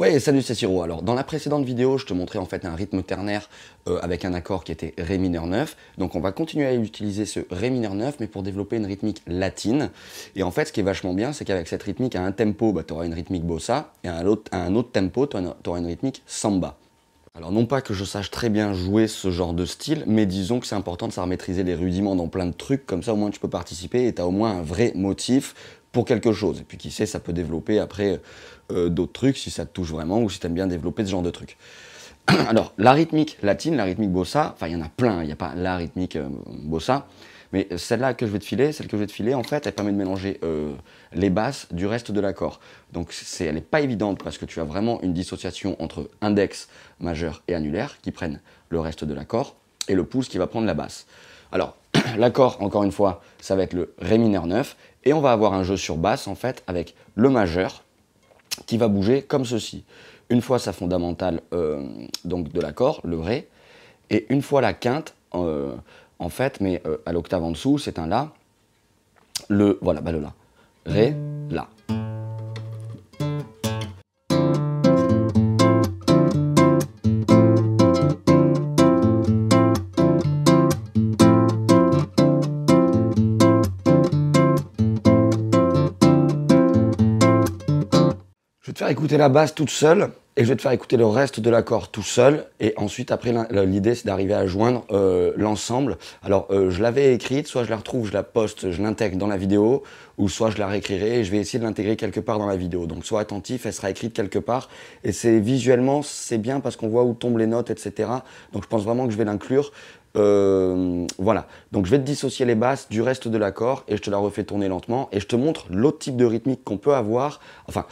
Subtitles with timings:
[0.00, 0.80] Ouais, salut, c'est Siro.
[0.80, 3.50] Alors, dans la précédente vidéo, je te montrais en fait un rythme ternaire
[3.86, 5.76] euh, avec un accord qui était Ré mineur 9.
[5.98, 9.20] Donc, on va continuer à utiliser ce Ré mineur 9, mais pour développer une rythmique
[9.26, 9.90] latine.
[10.36, 12.72] Et en fait, ce qui est vachement bien, c'est qu'avec cette rythmique, à un tempo,
[12.72, 15.36] bah, tu auras une rythmique bossa, et à un autre, à un autre tempo, tu
[15.36, 16.78] auras une rythmique samba.
[17.36, 20.58] Alors non pas que je sache très bien jouer ce genre de style, mais disons
[20.58, 23.16] que c'est important de savoir maîtriser les rudiments dans plein de trucs, comme ça au
[23.16, 25.54] moins tu peux participer et tu as au moins un vrai motif
[25.92, 26.60] pour quelque chose.
[26.60, 28.20] Et puis qui sait, ça peut développer après
[28.70, 31.10] euh, d'autres trucs si ça te touche vraiment ou si tu aimes bien développer ce
[31.10, 31.56] genre de trucs.
[32.48, 35.32] Alors, la rythmique latine, la rythmique bossa, enfin il y en a plein, il n'y
[35.32, 36.28] a pas la rythmique euh,
[36.62, 37.06] bossa,
[37.52, 39.66] mais celle-là que je vais te filer, celle que je vais te filer, en fait,
[39.66, 40.72] elle permet de mélanger euh,
[41.12, 42.60] les basses du reste de l'accord.
[42.92, 46.68] Donc elle n'est pas évidente parce que tu as vraiment une dissociation entre index,
[47.00, 49.56] majeur et annulaire qui prennent le reste de l'accord
[49.88, 51.06] et le pouce qui va prendre la basse.
[51.50, 51.76] Alors,
[52.18, 55.54] l'accord, encore une fois, ça va être le Ré mineur 9 et on va avoir
[55.54, 57.82] un jeu sur basse, en fait, avec le majeur
[58.66, 59.84] qui va bouger comme ceci.
[60.28, 61.84] Une fois sa fondamentale euh,
[62.24, 63.48] donc de l'accord, le Ré,
[64.10, 65.74] et une fois la quinte, euh,
[66.18, 68.32] en fait, mais euh, à l'octave en dessous, c'est un La.
[69.48, 70.32] Le, voilà, bah le La.
[70.86, 71.14] Ré,
[71.50, 71.68] La.
[88.70, 91.04] Vais te faire écouter la basse toute seule et je vais te faire écouter le
[91.04, 92.46] reste de l'accord tout seul.
[92.60, 93.34] Et ensuite, après,
[93.66, 95.98] l'idée, c'est d'arriver à joindre euh, l'ensemble.
[96.22, 99.26] Alors, euh, je l'avais écrite, soit je la retrouve, je la poste, je l'intègre dans
[99.26, 99.82] la vidéo,
[100.18, 102.56] ou soit je la réécrirai et je vais essayer de l'intégrer quelque part dans la
[102.56, 102.86] vidéo.
[102.86, 104.68] Donc, sois attentif, elle sera écrite quelque part.
[105.02, 108.08] Et c'est visuellement, c'est bien parce qu'on voit où tombent les notes, etc.
[108.52, 109.72] Donc, je pense vraiment que je vais l'inclure.
[110.16, 114.02] Euh, voilà, donc je vais te dissocier les basses du reste de l'accord et je
[114.02, 116.94] te la refais tourner lentement et je te montre l'autre type de rythmique qu'on peut
[116.94, 117.38] avoir.
[117.68, 117.86] Enfin,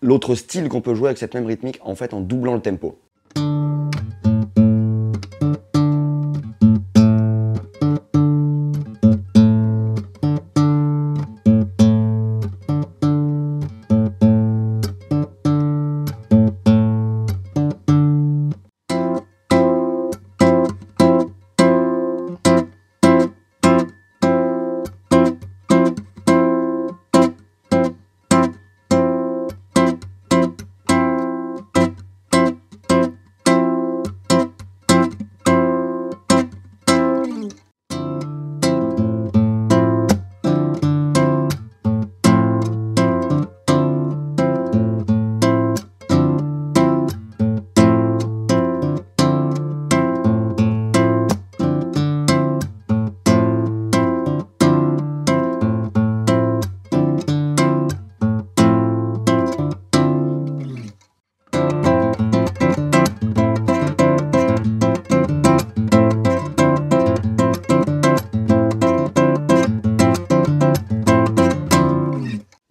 [0.00, 2.98] l'autre style qu'on peut jouer avec cette même rythmique en fait en doublant le tempo.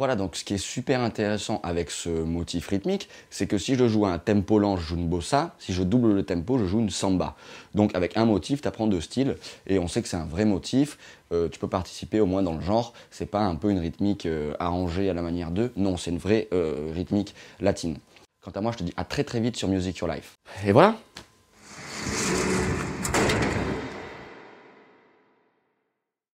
[0.00, 3.86] Voilà, donc ce qui est super intéressant avec ce motif rythmique, c'est que si je
[3.86, 6.80] joue un tempo lent, je joue une bossa, si je double le tempo, je joue
[6.80, 7.36] une samba.
[7.74, 10.46] Donc avec un motif, tu apprends deux styles, et on sait que c'est un vrai
[10.46, 10.96] motif,
[11.34, 14.24] euh, tu peux participer au moins dans le genre, c'est pas un peu une rythmique
[14.24, 17.98] euh, arrangée à la manière d'eux, non, c'est une vraie euh, rythmique latine.
[18.40, 20.38] Quant à moi, je te dis à très très vite sur Music Your Life.
[20.64, 20.96] Et voilà